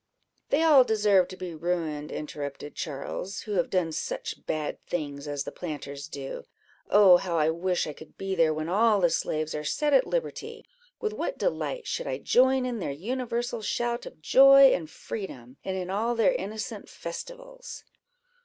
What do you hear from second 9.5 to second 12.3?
are set at liberty! with what delight should I